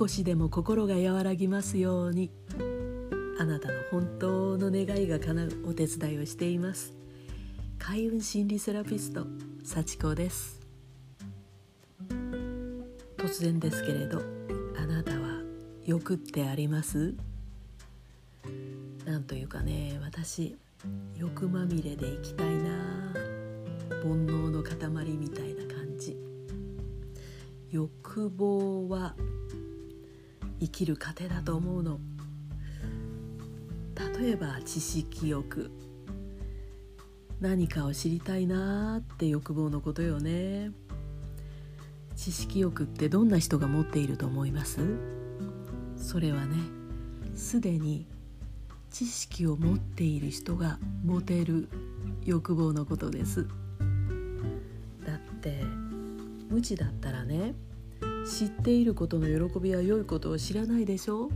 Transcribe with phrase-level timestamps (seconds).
[0.00, 2.30] 少しでも心が和らぎますように。
[3.38, 6.94] あなたの本当の願いが叶うお手伝いをしています。
[7.78, 9.26] 開運心理セラピスト
[9.62, 10.58] 幸子です。
[13.18, 14.22] 突然ですけれど
[14.78, 15.42] あなたは
[15.84, 17.14] 欲ってあります？
[19.04, 20.56] なんというかね私
[21.14, 22.70] 欲まみれでいきたいな。
[24.02, 24.78] 煩悩の塊
[25.10, 26.16] みたいな感じ。
[27.70, 29.14] 欲望は
[30.60, 31.98] 生きる糧だと思うの。
[34.18, 35.70] 例えば知識欲。
[37.40, 40.70] 何かを知りたいなって欲望のことよね。
[42.14, 44.78] 知識欲ってどんな人が持っていると思います？
[45.96, 46.56] それはね
[47.34, 48.06] すでに
[48.90, 51.70] 知識を持っている人が持てる
[52.26, 53.46] 欲望のことです。
[55.06, 55.62] だって
[56.50, 57.54] 無知だったらね
[58.26, 61.30] 知っていることの喜びや良いことを知らないでしょ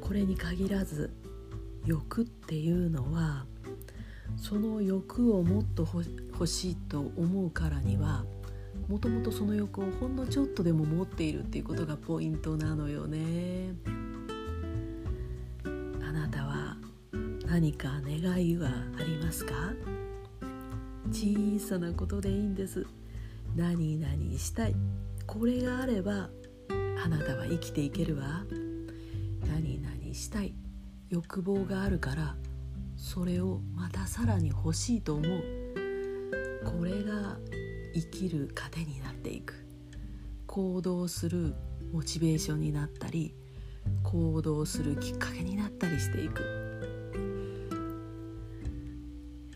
[0.00, 1.10] これに限らず
[1.84, 3.46] 欲っていうのは
[4.36, 5.86] その欲をもっと
[6.32, 8.24] 欲しいと思うからには
[8.88, 13.74] もともとその欲をほんのちょっとでも持っているっていうことがポイントなのよね。
[15.64, 16.76] あなたは
[17.46, 19.54] 何か願いはありますか？
[21.10, 22.86] 小さなことでいいんです。
[23.56, 24.74] 何々したい。
[25.26, 26.30] これがあれば
[27.04, 28.44] あなたは生きていけるわ。
[29.46, 30.54] 何々したい。
[31.10, 32.36] 欲望があるから。
[32.96, 35.42] それをまたさらに欲しいと思う。
[36.64, 37.38] これが
[37.94, 39.64] 生きる糧になっていく。
[40.46, 41.54] 行動する
[41.92, 43.34] モチベーションになったり
[44.02, 46.42] 行動するきっかけになったりしていく、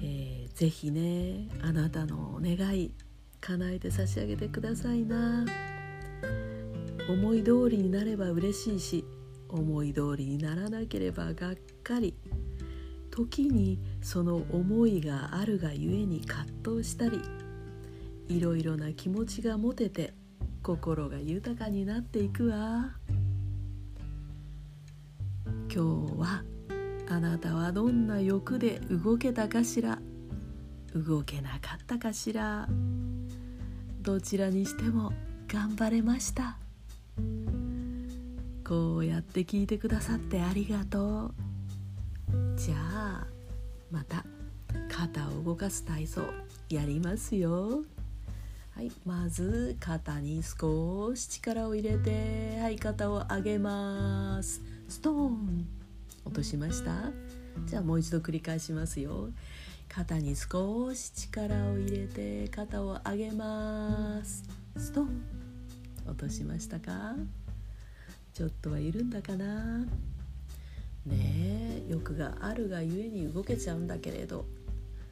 [0.00, 2.92] えー、ぜひねあなたの願い
[3.40, 5.44] 叶えて差し上げてくださいな。
[7.08, 9.04] 思い通りになれば嬉しいし
[9.48, 12.14] 思い通りにならなければがっかり。
[13.10, 17.20] 時にその思いがあるがゆえに葛藤したり
[18.28, 20.14] いろいろな気持ちが持てて
[20.62, 22.92] 心が豊かになっていくわ。
[25.72, 26.44] 今日は
[27.08, 29.98] あなたはどんな欲で動けたかしら
[30.94, 32.68] 動けなかったかしら。
[34.00, 35.12] どちらにしても
[35.48, 36.56] 頑張れました。
[38.66, 41.34] こうやって聞いてくださってありがとう。
[42.56, 43.26] じゃあ
[43.90, 44.24] また
[44.88, 46.22] 肩を動かす体操
[46.68, 47.82] やりますよ。
[48.74, 54.62] はいまず肩に少し力を入れてはい肩を上げます。
[54.88, 55.66] ストーン。
[56.24, 57.10] 落としました。
[57.64, 59.30] じゃあもう一度繰り返しますよ。
[59.88, 64.44] 肩に少し力を入れて肩を上げます。
[64.76, 65.22] ストン。
[66.06, 67.16] 落としましたか？
[68.32, 69.78] ちょっとは緩んだかな？
[69.78, 69.86] ね
[71.14, 74.44] え欲があるがゆえに動けちゃうんだけれど。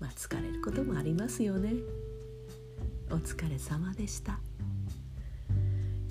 [0.00, 1.72] まあ疲れることもありますよね。
[3.10, 4.38] お疲れ様でした。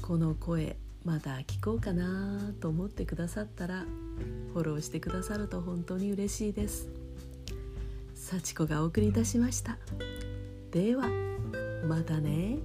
[0.02, 0.76] この声
[1.06, 3.86] まだ聞こうかなと思ってくださったら
[4.54, 6.90] フォローしてくださると本当に嬉しいです。
[8.28, 9.78] 幸子がお送りいたしました。
[10.72, 11.08] では
[11.88, 12.58] またね。